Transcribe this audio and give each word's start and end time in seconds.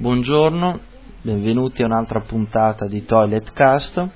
Buongiorno, 0.00 0.78
benvenuti 1.22 1.82
a 1.82 1.86
un'altra 1.86 2.20
puntata 2.20 2.86
di 2.86 3.04
Toilet 3.04 3.52
Cast, 3.52 4.08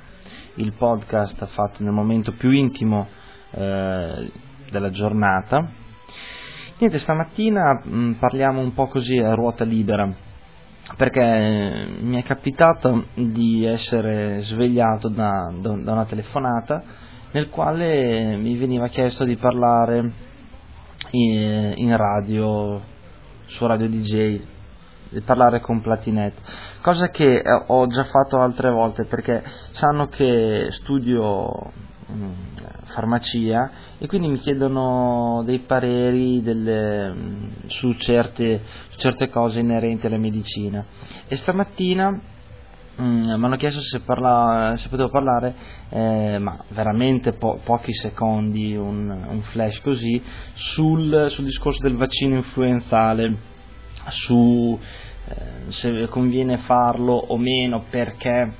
il 0.55 0.75
podcast 0.75 1.45
fatto 1.47 1.83
nel 1.83 1.91
momento 1.91 2.35
più 2.35 2.53
intimo 2.53 3.09
eh, 3.51 4.31
della 4.71 4.91
giornata. 4.91 5.69
Niente, 6.79 7.01
stamattina 7.01 7.83
mh, 7.83 7.97
mm, 7.97 8.13
parliamo 8.13 8.61
un 8.61 8.73
po' 8.75 8.87
così 8.87 9.19
a 9.19 9.35
ruota 9.35 9.65
libera, 9.65 10.09
perché 10.97 11.89
mi 12.01 12.15
è 12.17 12.23
capitato 12.23 13.07
di 13.15 13.65
essere 13.65 14.41
svegliato 14.43 15.09
da, 15.09 15.53
da, 15.53 15.71
una 15.73 16.05
telefonata 16.05 16.81
nel 17.33 17.49
quale 17.49 18.37
mi 18.37 18.57
veniva 18.57 18.87
chiesto 18.87 19.25
di 19.25 19.35
parlare 19.35 20.13
in, 21.11 21.73
in 21.75 21.97
radio, 21.97 22.81
su 23.47 23.67
Radio 23.67 23.89
DJ, 23.89 24.52
di 25.13 25.21
parlare 25.21 25.61
con 25.61 25.81
Platinet, 25.81 26.35
cosa 26.81 27.09
che 27.09 27.39
eh, 27.39 27.65
ho 27.67 27.87
già 27.87 28.05
fatto 28.05 28.41
altre 28.41 28.71
volte 28.71 29.05
perché 29.05 29.43
sanno 29.73 30.09
che 30.09 30.69
studio 30.71 31.73
mm, 32.11 32.33
farmacia 32.87 33.71
e 33.99 34.07
quindi 34.07 34.29
mi 34.29 34.39
chiedono 34.39 35.43
dei 35.45 35.61
pareri 35.61 36.43
delle, 36.43 37.13
mh, 37.13 37.53
su, 37.67 37.93
certe, 37.95 38.61
certe 38.97 39.29
cose 39.29 39.61
inerenti 39.61 40.07
alla 40.07 40.19
medicina. 40.19 40.85
E 41.29 41.37
stamattina 41.37 42.21
Mm, 43.01 43.23
mi 43.23 43.45
hanno 43.45 43.57
chiesto 43.57 43.81
se, 43.81 44.01
parla, 44.01 44.75
se, 44.77 44.89
potevo 44.91 45.09
parlare, 45.09 45.55
eh, 45.89 46.39
ma 46.39 46.63
veramente 46.69 47.33
po- 47.33 47.59
pochi 47.65 47.93
secondi, 47.95 48.77
un, 48.77 49.09
un 49.09 49.41
flash 49.51 49.81
così, 49.81 50.23
sul, 50.53 51.29
sul, 51.31 51.45
discorso 51.45 51.81
del 51.81 51.97
vaccino 51.97 52.37
influenzale, 52.37 53.35
su 54.11 54.79
eh, 55.29 55.71
se 55.71 56.09
conviene 56.09 56.59
farlo 56.59 57.15
o 57.15 57.37
meno, 57.37 57.85
perché 57.89 58.53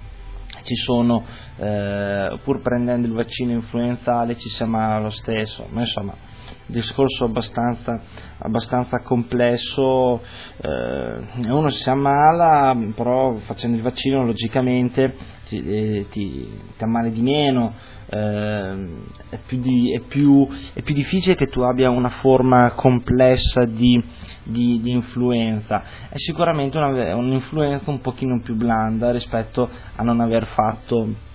ci 0.63 0.77
sono, 0.77 1.25
eh, 1.57 2.39
pur 2.43 2.61
prendendo 2.61 3.07
il 3.07 3.13
vaccino 3.13 3.53
influenzale 3.53 4.37
ci 4.37 4.49
si 4.49 4.99
lo 4.99 5.11
stesso, 5.11 5.67
ma 5.71 5.81
insomma 5.81 6.15
discorso 6.73 7.25
abbastanza, 7.25 8.01
abbastanza 8.39 8.99
complesso, 9.01 10.21
eh, 10.61 11.51
uno 11.51 11.71
si 11.71 11.89
ammala, 11.89 12.77
però 12.95 13.35
facendo 13.45 13.77
il 13.77 13.83
vaccino 13.83 14.25
logicamente 14.25 15.15
ti, 15.47 15.63
eh, 15.65 16.07
ti, 16.11 16.49
ti 16.77 16.83
ammali 16.83 17.13
di 17.13 17.21
meno, 17.21 17.75
eh, 18.09 18.87
è, 19.31 19.39
più 19.47 19.59
di, 19.59 19.95
è, 19.95 20.01
più, 20.01 20.49
è, 20.73 20.83
più 20.83 20.95
difficile 20.95 21.37
che 21.37 21.47
tu 21.47 21.61
abbia 21.61 21.91
una 21.91 22.09
forma 22.09 22.73
complessa 22.73 23.65
di, 23.65 24.03
di, 24.43 24.81
di 24.81 24.91
influenza, 24.91 25.83
è 26.09 26.17
sicuramente 26.17 26.77
una, 26.79 27.15
un'influenza 27.15 27.91
un 27.91 28.01
pochino 28.01 28.41
più 28.41 28.55
blanda 28.55 29.11
rispetto 29.13 29.69
a 29.95 30.03
non 30.03 30.21
aver 30.21 30.47
fatto 30.47 31.31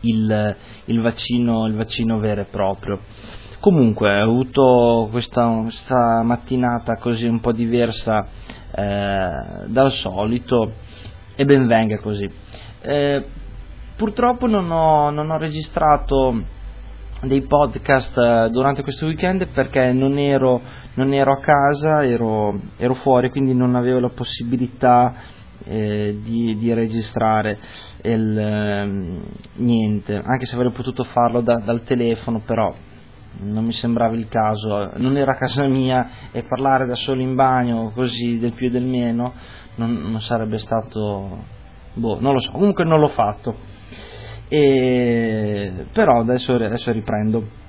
il, 0.00 0.56
il, 0.84 1.00
vaccino, 1.00 1.66
il 1.66 1.74
vaccino 1.74 2.18
vero 2.18 2.42
e 2.42 2.44
proprio. 2.44 3.00
Comunque 3.66 4.08
ho 4.08 4.22
avuto 4.22 5.08
questa, 5.10 5.44
questa 5.62 6.22
mattinata 6.22 6.98
così 6.98 7.26
un 7.26 7.40
po' 7.40 7.50
diversa 7.50 8.24
eh, 8.70 9.66
dal 9.66 9.90
solito 9.90 10.72
e 11.34 11.44
ben 11.44 11.66
venga 11.66 11.98
così. 11.98 12.30
Eh, 12.80 13.24
purtroppo 13.96 14.46
non 14.46 14.70
ho, 14.70 15.10
non 15.10 15.30
ho, 15.30 15.36
registrato 15.36 16.44
dei 17.22 17.42
podcast 17.42 18.16
eh, 18.16 18.50
durante 18.52 18.84
questo 18.84 19.06
weekend 19.06 19.48
perché 19.48 19.92
non 19.92 20.16
ero, 20.16 20.60
non 20.94 21.12
ero 21.12 21.32
a 21.32 21.40
casa, 21.40 22.06
ero, 22.06 22.56
ero, 22.76 22.94
fuori, 22.94 23.30
quindi 23.30 23.52
non 23.52 23.74
avevo 23.74 23.98
la 23.98 24.10
possibilità 24.10 25.12
eh, 25.64 26.16
di, 26.22 26.56
di, 26.56 26.72
registrare 26.72 27.58
il, 28.02 28.38
eh, 28.38 29.20
niente, 29.54 30.22
anche 30.24 30.46
se 30.46 30.54
avrei 30.54 30.70
potuto 30.70 31.02
farlo 31.02 31.40
da, 31.40 31.56
dal 31.56 31.82
telefono, 31.82 32.42
però 32.46 32.72
non 33.38 33.64
mi 33.64 33.72
sembrava 33.72 34.14
il 34.14 34.28
caso, 34.28 34.92
non 34.96 35.16
era 35.16 35.36
casa 35.36 35.66
mia 35.66 36.08
e 36.32 36.42
parlare 36.44 36.86
da 36.86 36.94
solo 36.94 37.20
in 37.20 37.34
bagno 37.34 37.90
così 37.94 38.38
del 38.38 38.52
più 38.52 38.68
e 38.68 38.70
del 38.70 38.84
meno 38.84 39.34
non, 39.76 39.92
non 40.10 40.20
sarebbe 40.20 40.58
stato, 40.58 41.44
boh, 41.94 42.18
non 42.20 42.32
lo 42.32 42.40
so, 42.40 42.50
comunque 42.50 42.84
non 42.84 43.00
l'ho 43.00 43.08
fatto, 43.08 43.56
e, 44.48 45.86
però 45.92 46.20
adesso, 46.20 46.54
adesso 46.54 46.92
riprendo. 46.92 47.64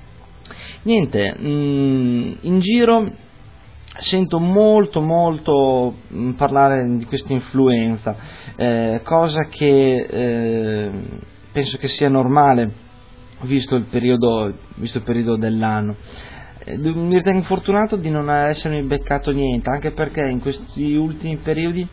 Niente, 0.82 1.36
mm, 1.38 2.32
in 2.42 2.60
giro 2.60 3.10
sento 3.98 4.38
molto 4.38 5.00
molto 5.00 5.94
mm, 6.12 6.32
parlare 6.32 6.96
di 6.96 7.04
questa 7.04 7.32
influenza, 7.32 8.16
eh, 8.56 9.00
cosa 9.02 9.46
che 9.48 10.06
eh, 10.08 10.90
penso 11.52 11.76
che 11.78 11.88
sia 11.88 12.08
normale 12.08 12.86
visto 13.42 13.76
il 13.76 13.84
periodo, 13.84 14.52
visto 14.76 14.98
il 14.98 15.04
periodo 15.04 15.36
dell'anno. 15.36 15.96
Eh, 16.64 16.76
mi 16.78 17.16
ritengo 17.16 17.42
fortunato 17.42 17.96
di 17.96 18.10
non 18.10 18.30
essermi 18.30 18.82
beccato 18.82 19.30
niente, 19.30 19.70
anche 19.70 19.92
perché 19.92 20.20
in 20.20 20.40
questi 20.40 20.94
ultimi 20.94 21.36
periodi 21.38 21.88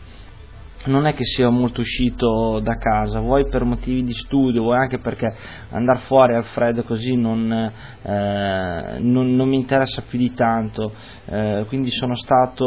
non 0.86 1.06
è 1.06 1.14
che 1.14 1.24
sia 1.24 1.48
molto 1.48 1.80
uscito 1.80 2.60
da 2.60 2.76
casa, 2.76 3.20
vuoi 3.20 3.48
per 3.48 3.64
motivi 3.64 4.04
di 4.04 4.12
studio, 4.12 4.62
vuoi 4.62 4.78
anche 4.78 4.98
perché 4.98 5.34
andare 5.70 6.00
fuori 6.00 6.34
al 6.34 6.44
freddo 6.44 6.82
così 6.84 7.16
non, 7.16 7.50
eh, 7.50 8.96
non, 9.00 9.34
non 9.34 9.48
mi 9.48 9.56
interessa 9.56 10.02
più 10.08 10.18
di 10.18 10.32
tanto, 10.34 10.92
eh, 11.26 11.64
quindi 11.66 11.90
sono 11.90 12.14
stato 12.14 12.64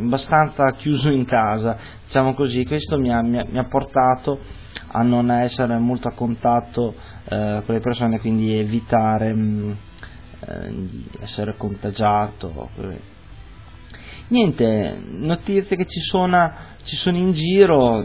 abbastanza 0.00 0.72
chiuso 0.72 1.10
in 1.10 1.24
casa, 1.24 1.78
diciamo 2.04 2.34
così, 2.34 2.66
questo 2.66 2.98
mi 2.98 3.10
ha, 3.10 3.22
mi 3.22 3.38
ha, 3.38 3.46
mi 3.48 3.58
ha 3.58 3.64
portato 3.64 4.38
a 4.92 5.02
non 5.02 5.30
essere 5.30 5.78
molto 5.78 6.08
a 6.08 6.12
contatto 6.12 6.94
eh, 7.24 7.62
con 7.64 7.74
le 7.74 7.80
persone, 7.80 8.20
quindi 8.20 8.56
evitare 8.56 9.32
mh, 9.32 9.38
mm, 9.38 9.70
eh, 10.40 10.70
di 10.70 11.08
essere 11.20 11.56
contagiato. 11.56 12.68
Niente, 14.28 14.98
notizie 15.08 15.76
che 15.76 15.86
ci 15.86 16.00
sono, 16.00 16.52
ci 16.84 16.96
sono 16.96 17.16
in 17.16 17.32
giro, 17.32 18.04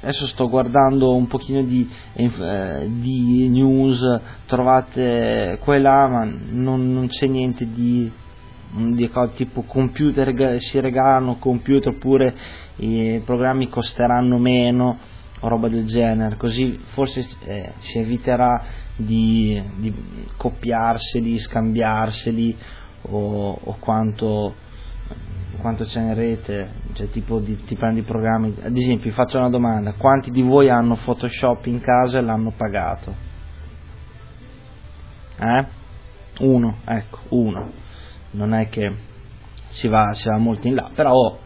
adesso 0.00 0.26
sto 0.26 0.48
guardando 0.48 1.14
un 1.14 1.26
pochino 1.26 1.62
di, 1.62 1.88
eh, 2.14 2.88
di 2.88 3.48
news, 3.48 4.00
trovate 4.46 5.58
qua 5.60 5.74
e 5.74 5.78
là, 5.78 6.08
ma 6.08 6.24
non, 6.24 6.92
non 6.92 7.08
c'è 7.08 7.26
niente 7.26 7.70
di, 7.70 8.10
tipo 9.34 9.62
computer 9.62 10.60
si 10.60 10.78
regalano 10.80 11.36
computer 11.36 11.94
oppure 11.94 12.34
i 12.76 13.20
programmi 13.24 13.68
costeranno 13.68 14.38
meno 14.38 14.98
o 15.40 15.48
roba 15.48 15.68
del 15.68 15.86
genere, 15.86 16.36
così 16.36 16.78
forse 16.92 17.26
eh, 17.44 17.72
si 17.78 17.98
eviterà 17.98 18.64
di, 18.96 19.62
di, 19.76 19.94
copiarseli, 20.36 21.38
scambiarseli 21.38 22.56
o, 23.02 23.58
o 23.62 23.76
quanto, 23.78 24.54
quanto, 25.60 25.84
c'è 25.84 26.00
in 26.00 26.14
rete, 26.14 26.70
cioè 26.94 27.08
tipo 27.10 27.38
di, 27.38 27.62
ti 27.64 27.76
prendi 27.76 28.02
programmi, 28.02 28.56
ad 28.62 28.76
esempio 28.76 29.10
vi 29.10 29.14
faccio 29.14 29.38
una 29.38 29.50
domanda, 29.50 29.92
quanti 29.92 30.30
di 30.30 30.42
voi 30.42 30.68
hanno 30.68 30.96
Photoshop 30.96 31.66
in 31.66 31.80
casa 31.80 32.18
e 32.18 32.22
l'hanno 32.22 32.52
pagato? 32.56 33.14
Eh? 35.40 35.66
Uno, 36.40 36.78
ecco, 36.84 37.18
uno, 37.28 37.70
non 38.32 38.54
è 38.54 38.68
che 38.68 38.92
si 39.70 39.88
va, 39.88 40.12
si 40.12 40.28
va 40.28 40.38
molto 40.38 40.66
in 40.66 40.74
là, 40.74 40.90
però 40.94 41.12
oh, 41.12 41.38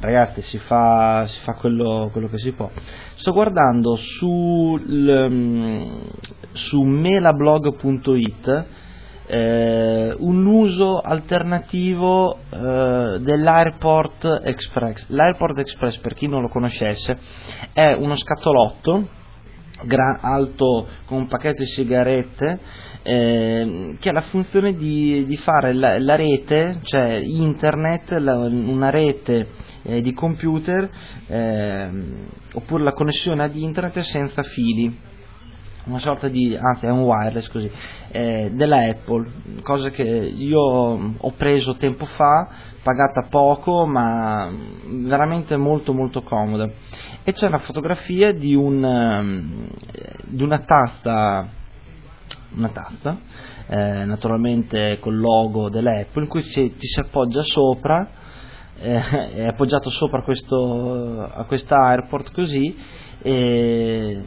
ragazzi 0.00 0.42
si 0.42 0.58
fa, 0.58 1.24
si 1.26 1.40
fa 1.40 1.54
quello, 1.54 2.08
quello, 2.12 2.28
che 2.28 2.38
si 2.38 2.52
può. 2.52 2.70
Sto 3.14 3.32
guardando 3.32 3.96
sul, 3.96 5.28
um, 5.28 6.02
su 6.52 6.82
melablog.it 6.82 8.66
eh, 9.26 10.14
un 10.18 10.44
uso 10.44 11.00
alternativo 11.00 12.38
eh, 12.50 13.18
dell'Airport 13.20 14.42
Express. 14.44 15.06
l'Airport 15.08 15.58
Express 15.58 15.98
per 15.98 16.14
chi 16.14 16.26
non 16.26 16.42
lo 16.42 16.48
conoscesse 16.48 17.18
è 17.72 17.92
uno 17.98 18.16
scatolotto 18.16 19.22
Gra- 19.86 20.18
alto 20.20 20.86
con 21.06 21.18
un 21.18 21.26
pacchetto 21.26 21.62
di 21.62 21.68
sigarette 21.68 22.58
eh, 23.02 23.96
che 23.98 24.08
ha 24.08 24.12
la 24.12 24.22
funzione 24.22 24.74
di, 24.74 25.24
di 25.26 25.36
fare 25.36 25.72
la, 25.74 25.98
la, 25.98 26.16
rete, 26.16 26.80
cioè 26.82 27.20
internet, 27.22 28.12
la, 28.12 28.36
una 28.36 28.90
rete 28.90 29.48
eh, 29.82 30.00
di 30.00 30.12
computer 30.12 30.90
eh, 31.26 31.88
oppure 32.52 32.82
la 32.82 32.92
connessione 32.92 33.42
ad 33.42 33.54
internet 33.54 34.00
senza 34.00 34.42
fili 34.42 35.12
una 35.84 35.98
sorta 35.98 36.28
di, 36.28 36.56
anzi 36.56 36.86
è 36.86 36.90
un 36.90 37.00
wireless 37.00 37.48
così, 37.48 37.70
eh, 38.10 38.50
della 38.54 38.88
Apple, 38.88 39.30
cosa 39.62 39.90
che 39.90 40.02
io 40.02 40.60
ho 40.60 41.32
preso 41.36 41.76
tempo 41.76 42.06
fa, 42.06 42.48
pagata 42.82 43.26
poco 43.30 43.86
ma 43.86 44.50
veramente 44.86 45.56
molto 45.56 45.92
molto 45.92 46.22
comoda. 46.22 46.68
E 47.22 47.32
c'è 47.32 47.46
una 47.46 47.58
fotografia 47.58 48.32
di, 48.32 48.54
un, 48.54 48.82
um, 48.82 49.68
di 50.24 50.42
una 50.42 50.58
tazza, 50.60 51.48
una 52.54 52.68
tazza 52.68 53.18
eh, 53.66 54.04
naturalmente 54.04 54.98
col 55.00 55.18
logo 55.18 55.70
dell'Apple 55.70 56.22
in 56.22 56.28
cui 56.28 56.42
ci, 56.44 56.74
ci 56.78 56.86
si 56.86 57.00
appoggia 57.00 57.42
sopra 57.42 58.22
eh, 58.76 59.32
è 59.34 59.46
appoggiato 59.46 59.88
sopra 59.90 60.22
questo, 60.22 61.22
a 61.22 61.44
questa 61.44 61.76
airport 61.76 62.32
così 62.32 62.76
e 63.22 64.24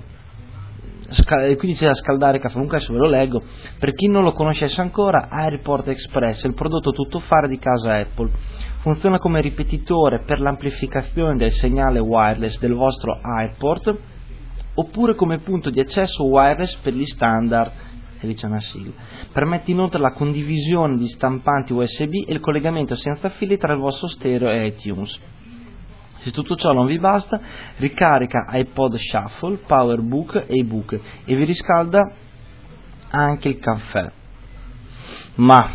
quindi 1.58 1.78
c'è 1.78 1.86
da 1.86 1.94
scaldare 1.94 2.36
il 2.38 2.42
caffè, 2.42 2.54
comunque 2.54 2.78
adesso 2.78 2.94
ve 2.94 3.00
lo 3.00 3.08
leggo, 3.08 3.42
per 3.80 3.94
chi 3.94 4.08
non 4.08 4.24
lo 4.24 4.34
conoscesse 4.34 4.82
ancora, 4.82 5.30
AirPort 5.30 5.88
Express 5.88 6.44
è 6.44 6.48
il 6.48 6.54
prodotto 6.54 6.92
tuttofare 6.92 7.48
di 7.48 7.58
casa 7.58 7.98
Apple, 7.98 8.30
funziona 8.80 9.18
come 9.18 9.42
ripetitore 9.42 10.24
per 10.26 10.40
l'amplificazione 10.40 11.38
del 11.38 11.52
segnale 11.52 12.00
wireless 12.00 12.60
del 12.60 12.74
vostro 12.74 13.20
AirPort 13.22 13.98
oppure 14.76 15.16
come 15.16 15.40
punto 15.40 15.70
di 15.70 15.80
accesso 15.80 16.26
wireless 16.26 16.76
per 16.78 16.94
gli 16.94 17.06
standard 17.06 17.72
e 18.20 18.28
dice 18.28 18.46
una 18.46 18.60
sigla. 18.60 18.94
Permette 19.32 19.72
inoltre 19.72 20.00
la 20.00 20.12
condivisione 20.12 20.98
di 20.98 21.08
stampanti 21.08 21.74
USB 21.74 22.14
e 22.28 22.34
il 22.34 22.40
collegamento 22.40 22.96
senza 22.96 23.30
fili 23.30 23.58
tra 23.58 23.74
il 23.74 23.80
vostro 23.80 24.08
stereo 24.08 24.50
e 24.50 24.68
iTunes. 24.68 25.20
Se 26.20 26.32
tutto 26.32 26.56
ciò 26.56 26.74
non 26.74 26.86
vi 26.86 27.00
basta, 27.00 27.40
ricarica 27.78 28.48
iPod 28.52 28.96
Shuffle, 28.96 29.58
PowerBook 29.66 30.46
e 30.48 30.60
ebook 30.60 31.00
e 31.26 31.36
vi 31.36 31.44
riscalda 31.44 32.12
anche 33.10 33.50
il 33.50 33.60
caffè. 33.60 34.12
Ma 35.36 35.70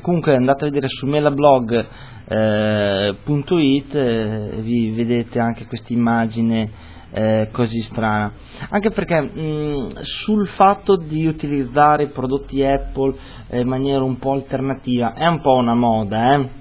comunque 0.00 0.34
andate 0.34 0.64
a 0.64 0.68
vedere 0.68 0.88
su 0.88 1.06
melablog.it 1.06 3.94
eh, 3.94 4.56
vi 4.60 4.90
vedete 4.92 5.38
anche 5.38 5.66
questa 5.66 5.92
immagine 5.92 6.70
eh, 7.12 7.48
così 7.52 7.80
strana. 7.82 8.32
Anche 8.70 8.90
perché 8.90 9.20
mh, 9.20 10.00
sul 10.00 10.48
fatto 10.48 10.96
di 10.96 11.26
utilizzare 11.26 12.08
prodotti 12.08 12.64
Apple 12.64 13.14
eh, 13.48 13.60
in 13.60 13.68
maniera 13.68 14.02
un 14.02 14.18
po' 14.18 14.32
alternativa 14.32 15.12
è 15.12 15.26
un 15.26 15.40
po' 15.40 15.54
una 15.54 15.74
moda, 15.74 16.34
eh? 16.34 16.60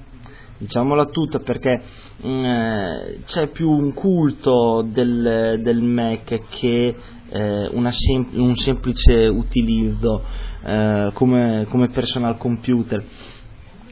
Diciamola 0.61 1.05
tutta 1.05 1.39
perché 1.39 1.81
mh, 2.21 2.27
eh, 2.45 3.19
c'è 3.25 3.47
più 3.47 3.69
un 3.69 3.93
culto 3.93 4.83
del, 4.87 5.59
del 5.61 5.81
Mac 5.81 6.39
che 6.49 6.95
eh, 7.29 7.69
sem- 7.91 8.29
un 8.33 8.55
semplice 8.55 9.27
utilizzo 9.27 10.23
eh, 10.63 11.09
come, 11.13 11.65
come 11.69 11.89
personal 11.89 12.37
computer 12.37 13.03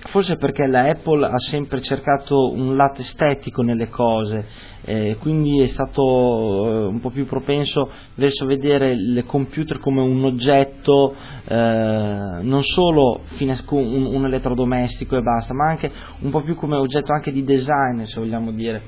forse 0.07 0.37
perché 0.37 0.65
la 0.65 0.89
Apple 0.89 1.25
ha 1.25 1.37
sempre 1.37 1.81
cercato 1.81 2.51
un 2.51 2.75
lato 2.75 3.01
estetico 3.01 3.61
nelle 3.61 3.89
cose, 3.89 4.45
eh, 4.85 5.17
quindi 5.19 5.61
è 5.61 5.67
stato 5.67 6.01
eh, 6.01 6.85
un 6.85 6.99
po' 6.99 7.09
più 7.09 7.25
propenso 7.25 7.89
verso 8.15 8.45
vedere 8.45 8.91
il 8.91 9.23
computer 9.25 9.79
come 9.79 10.01
un 10.01 10.23
oggetto, 10.23 11.13
eh, 11.45 11.55
non 11.55 12.63
solo 12.63 13.21
un, 13.39 14.05
un, 14.05 14.25
elettrodomestico 14.25 15.17
e 15.17 15.21
basta, 15.21 15.53
ma 15.53 15.67
anche 15.67 15.91
un 16.21 16.31
po' 16.31 16.41
più 16.41 16.55
come 16.55 16.77
oggetto 16.77 17.13
anche 17.13 17.31
di 17.31 17.43
design, 17.43 18.03
se 18.03 18.19
vogliamo 18.19 18.51
dire. 18.51 18.81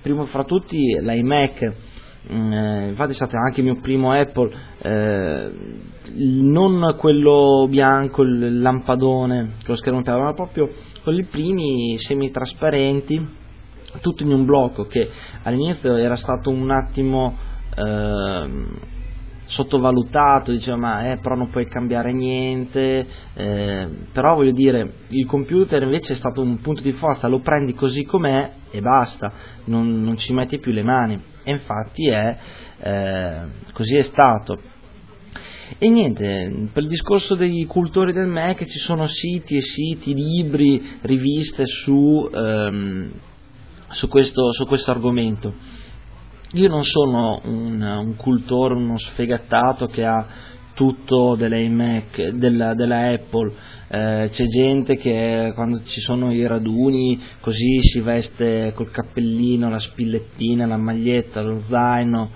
Primo 0.00 0.24
fra 0.26 0.44
tutti 0.44 0.76
l'iMac 1.00 1.72
infatti 2.28 3.12
è 3.12 3.14
stato 3.14 3.36
anche 3.36 3.60
il 3.60 3.66
mio 3.66 3.80
primo 3.80 4.12
Apple, 4.12 4.50
eh, 4.78 5.52
non 6.14 6.96
quello 6.98 7.66
bianco, 7.68 8.22
il 8.22 8.60
lampadone 8.60 9.54
lo 9.64 9.76
schermo 9.76 9.98
interno, 9.98 10.22
ma 10.22 10.32
proprio 10.32 10.70
quelli 11.02 11.24
primi 11.24 11.96
semi-trasparenti, 11.98 13.42
tutto 14.00 14.22
in 14.22 14.32
un 14.32 14.44
blocco 14.44 14.84
che 14.84 15.08
all'inizio 15.42 15.96
era 15.96 16.16
stato 16.16 16.50
un 16.50 16.70
attimo 16.70 17.36
eh, 17.76 18.48
sottovalutato, 19.46 20.50
diceva 20.50 20.76
ma 20.76 21.10
eh, 21.10 21.18
però 21.18 21.34
non 21.34 21.50
puoi 21.50 21.66
cambiare 21.66 22.12
niente, 22.12 23.06
eh, 23.34 23.88
però 24.12 24.34
voglio 24.34 24.52
dire 24.52 24.92
il 25.08 25.26
computer 25.26 25.82
invece 25.82 26.14
è 26.14 26.16
stato 26.16 26.40
un 26.40 26.60
punto 26.60 26.82
di 26.82 26.92
forza, 26.92 27.28
lo 27.28 27.40
prendi 27.40 27.74
così 27.74 28.04
com'è 28.04 28.52
e 28.70 28.80
basta, 28.80 29.32
non, 29.64 30.02
non 30.02 30.16
ci 30.16 30.32
metti 30.32 30.58
più 30.58 30.72
le 30.72 30.82
mani 30.82 31.20
e 31.44 31.50
infatti 31.52 32.08
è, 32.08 32.36
eh, 32.78 33.40
così 33.72 33.96
è 33.96 34.02
stato. 34.02 34.72
E 35.78 35.88
niente, 35.88 36.68
per 36.72 36.82
il 36.82 36.88
discorso 36.88 37.34
dei 37.34 37.64
cultori 37.64 38.12
del 38.12 38.26
Mac 38.26 38.64
ci 38.64 38.78
sono 38.78 39.06
siti 39.06 39.56
e 39.56 39.62
siti, 39.62 40.14
libri, 40.14 40.98
riviste 41.02 41.64
su, 41.66 42.28
ehm, 42.32 43.10
su, 43.88 44.08
questo, 44.08 44.52
su 44.52 44.66
questo, 44.66 44.90
argomento. 44.90 45.54
Io 46.54 46.68
non 46.68 46.84
sono 46.84 47.40
un, 47.46 47.82
un, 47.82 48.14
cultore, 48.14 48.74
uno 48.74 48.96
sfegattato 48.96 49.86
che 49.86 50.04
ha 50.04 50.24
tutto 50.72 51.34
dell'iMac, 51.34 52.28
della, 52.28 52.74
della 52.74 53.10
Apple, 53.10 53.52
eh, 53.88 54.28
c'è 54.30 54.44
gente 54.46 54.96
che 54.96 55.50
quando 55.56 55.82
ci 55.82 56.00
sono 56.00 56.30
i 56.30 56.46
raduni 56.46 57.20
così 57.40 57.80
si 57.80 58.00
veste 58.02 58.72
col 58.76 58.92
cappellino, 58.92 59.68
la 59.68 59.80
spillettina, 59.80 60.64
la 60.64 60.76
maglietta, 60.76 61.42
lo 61.42 61.60
zaino, 61.62 62.30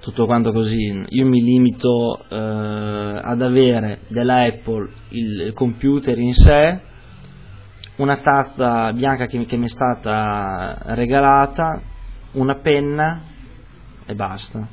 tutto 0.00 0.24
quanto 0.24 0.52
così. 0.52 1.04
Io 1.06 1.26
mi 1.26 1.42
limito 1.42 2.24
eh, 2.30 2.34
ad 2.34 3.42
avere 3.42 4.04
della 4.08 4.44
Apple 4.44 4.88
il 5.10 5.52
computer 5.52 6.16
in 6.16 6.32
sé, 6.32 6.80
una 7.96 8.16
tazza 8.16 8.90
bianca 8.94 9.26
che, 9.26 9.44
che 9.44 9.56
mi 9.58 9.66
è 9.66 9.68
stata 9.68 10.78
regalata, 10.94 11.92
una 12.32 12.54
penna 12.56 13.22
e 14.04 14.14
basta. 14.14 14.68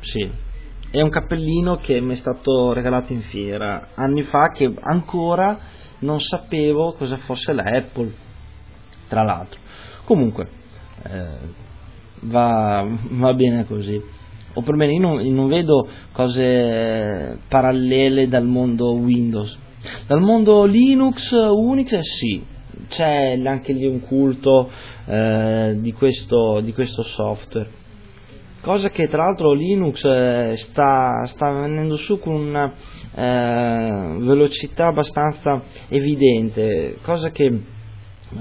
Sì 0.00 0.48
è 0.90 1.00
un 1.00 1.08
cappellino 1.08 1.76
che 1.76 2.00
mi 2.00 2.14
è 2.14 2.16
stato 2.16 2.72
regalato 2.72 3.12
in 3.12 3.22
fiera 3.22 3.90
anni 3.94 4.24
fa 4.24 4.48
che 4.48 4.74
ancora 4.80 5.56
non 6.00 6.20
sapevo 6.20 6.92
cosa 6.94 7.16
fosse 7.18 7.52
la 7.52 7.62
Apple, 7.62 8.12
tra 9.08 9.22
l'altro. 9.22 9.60
Comunque, 10.04 10.48
eh, 11.02 11.38
va, 12.20 12.86
va, 13.10 13.34
bene 13.34 13.64
così. 13.66 14.00
O 14.54 14.62
perlomeno 14.62 14.92
io 14.92 15.00
non, 15.00 15.34
non, 15.34 15.46
vedo 15.46 15.86
cose 16.12 17.38
parallele 17.48 18.28
dal 18.28 18.46
mondo 18.46 18.94
Windows. 18.94 19.56
Dal 20.06 20.20
mondo 20.20 20.64
Linux, 20.64 21.30
Unix, 21.32 21.98
sì, 21.98 22.44
c'è 22.90 23.40
anche 23.42 23.72
lì 23.72 23.86
un 23.86 24.00
culto 24.00 24.68
eh, 25.06 25.76
di, 25.78 25.92
questo, 25.92 26.60
di 26.60 26.74
questo 26.74 27.02
software. 27.02 27.78
Cosa 28.60 28.90
che 28.90 29.08
tra 29.08 29.24
l'altro 29.24 29.52
Linux 29.52 30.04
eh, 30.04 30.54
sta, 30.56 31.24
sta, 31.24 31.50
venendo 31.50 31.96
su 31.96 32.18
con 32.18 32.34
una 32.34 32.70
eh, 33.14 34.16
velocità 34.18 34.88
abbastanza 34.88 35.62
evidente, 35.88 36.98
cosa 37.00 37.30
che 37.30 37.78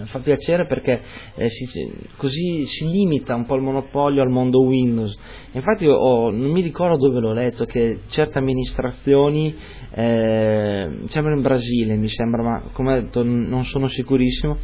fa 0.04 0.20
piacere 0.20 0.66
perché 0.66 1.02
eh, 1.36 1.50
si, 1.50 1.68
così 2.16 2.66
si 2.66 2.90
limita 2.90 3.36
un 3.36 3.46
po' 3.46 3.56
il 3.56 3.62
monopolio 3.62 4.22
al 4.22 4.30
mondo 4.30 4.62
Windows. 4.62 5.18
Infatti 5.52 5.86
ho, 5.88 6.30
non 6.30 6.52
mi 6.52 6.62
ricordo 6.62 7.08
dove 7.08 7.20
l'ho 7.20 7.34
letto 7.34 7.66
che 7.66 8.02
certe 8.10 8.38
amministrazioni, 8.38 9.56
eh, 9.92 11.00
sembra 11.08 11.34
in 11.34 11.42
Brasile 11.42 11.96
mi 11.96 12.10
sembra, 12.10 12.44
ma 12.44 12.64
come 12.72 13.02
detto 13.02 13.24
non 13.24 13.66
sono 13.66 13.88
sicurissimo, 13.88 14.58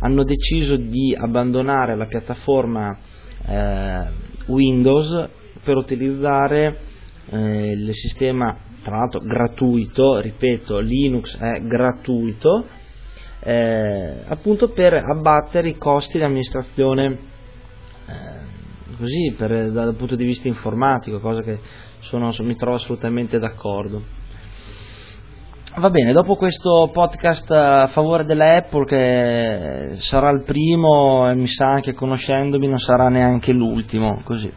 hanno 0.00 0.24
deciso 0.24 0.76
di 0.76 1.14
abbandonare 1.18 1.96
la 1.96 2.06
piattaforma 2.06 2.96
eh, 3.46 4.08
Windows 4.46 5.28
per 5.62 5.76
utilizzare 5.76 6.80
eh, 7.30 7.70
il 7.72 7.94
sistema 7.94 8.56
tra 8.82 8.96
l'altro 8.96 9.20
gratuito, 9.20 10.20
ripeto 10.20 10.78
Linux 10.78 11.38
è 11.38 11.60
gratuito, 11.62 12.66
eh, 13.40 14.22
appunto 14.26 14.68
per 14.68 14.94
abbattere 14.94 15.68
i 15.68 15.76
costi 15.76 16.18
di 16.18 16.24
amministrazione 16.24 17.18
eh, 18.06 18.96
così 18.96 19.34
per, 19.36 19.70
dal 19.70 19.94
punto 19.94 20.14
di 20.16 20.24
vista 20.24 20.46
informatico, 20.46 21.20
cosa 21.20 21.40
che 21.42 21.58
sono, 22.00 22.32
mi 22.40 22.56
trovo 22.56 22.76
assolutamente 22.76 23.38
d'accordo. 23.38 24.19
Va 25.76 25.88
bene, 25.88 26.12
dopo 26.12 26.34
questo 26.34 26.90
podcast 26.92 27.48
a 27.52 27.86
favore 27.92 28.24
della 28.24 28.56
Apple, 28.56 28.84
che 28.86 29.94
sarà 30.00 30.28
il 30.30 30.42
primo 30.42 31.30
e 31.30 31.36
mi 31.36 31.46
sa 31.46 31.66
anche 31.68 31.94
conoscendomi 31.94 32.66
non 32.66 32.78
sarà 32.78 33.08
neanche 33.08 33.52
l'ultimo, 33.52 34.20
così. 34.24 34.52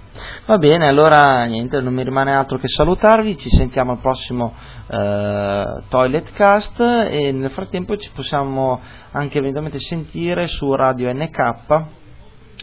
Va 0.47 0.57
bene, 0.57 0.87
allora 0.87 1.43
niente, 1.43 1.79
non 1.81 1.93
mi 1.93 2.03
rimane 2.03 2.33
altro 2.33 2.57
che 2.57 2.67
salutarvi, 2.67 3.37
ci 3.37 3.49
sentiamo 3.49 3.91
al 3.91 3.99
prossimo 3.99 4.53
eh, 4.87 5.83
Toilet 5.87 6.33
Cast 6.33 6.79
e 6.79 7.31
nel 7.31 7.51
frattempo 7.51 7.95
ci 7.95 8.09
possiamo 8.11 8.81
anche 9.11 9.37
eventualmente 9.37 9.77
sentire 9.77 10.47
su 10.47 10.73
Radio 10.73 11.13
NK 11.13 11.85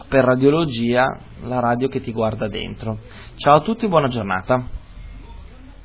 per 0.09 0.25
Radiologia, 0.25 1.05
la 1.43 1.61
radio 1.61 1.87
che 1.87 2.01
ti 2.01 2.11
guarda 2.11 2.49
dentro. 2.49 2.97
Ciao 3.37 3.55
a 3.55 3.61
tutti, 3.61 3.87
buona 3.87 4.09
giornata. 4.09 4.79